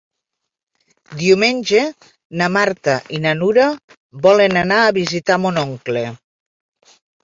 [1.19, 1.83] Diumenge
[2.43, 3.69] na Marta i na Nura
[4.27, 6.09] volen anar a visitar mon oncle.